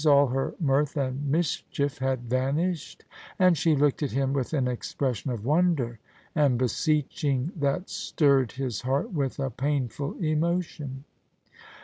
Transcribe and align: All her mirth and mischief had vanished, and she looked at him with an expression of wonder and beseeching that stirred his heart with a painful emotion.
All 0.07 0.25
her 0.29 0.55
mirth 0.59 0.97
and 0.97 1.29
mischief 1.29 1.99
had 1.99 2.21
vanished, 2.23 3.05
and 3.37 3.55
she 3.55 3.75
looked 3.75 4.01
at 4.01 4.13
him 4.13 4.33
with 4.33 4.51
an 4.51 4.67
expression 4.67 5.29
of 5.29 5.45
wonder 5.45 5.99
and 6.33 6.57
beseeching 6.57 7.51
that 7.55 7.87
stirred 7.87 8.53
his 8.53 8.81
heart 8.81 9.11
with 9.13 9.37
a 9.37 9.51
painful 9.51 10.13
emotion. 10.15 11.03